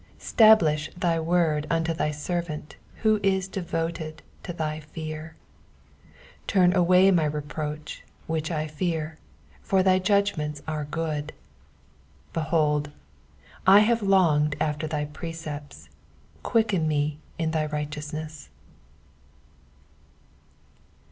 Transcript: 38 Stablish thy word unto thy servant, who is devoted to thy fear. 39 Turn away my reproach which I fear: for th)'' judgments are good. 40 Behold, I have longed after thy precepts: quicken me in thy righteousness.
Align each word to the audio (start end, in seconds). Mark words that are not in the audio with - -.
38 0.17 0.21
Stablish 0.21 0.89
thy 0.97 1.19
word 1.19 1.67
unto 1.69 1.93
thy 1.93 2.09
servant, 2.09 2.75
who 3.03 3.19
is 3.21 3.47
devoted 3.47 4.23
to 4.41 4.51
thy 4.51 4.79
fear. 4.79 5.35
39 6.47 6.71
Turn 6.71 6.75
away 6.75 7.11
my 7.11 7.25
reproach 7.25 8.03
which 8.25 8.49
I 8.49 8.65
fear: 8.65 9.19
for 9.61 9.83
th)'' 9.83 10.03
judgments 10.03 10.63
are 10.67 10.85
good. 10.85 11.33
40 12.33 12.33
Behold, 12.49 12.91
I 13.67 13.81
have 13.81 14.01
longed 14.01 14.55
after 14.59 14.87
thy 14.87 15.05
precepts: 15.05 15.87
quicken 16.41 16.87
me 16.87 17.19
in 17.37 17.51
thy 17.51 17.67
righteousness. 17.67 18.49